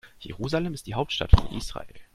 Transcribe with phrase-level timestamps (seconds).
[0.19, 1.93] Jerusalem ist die Hauptstadt von Israel.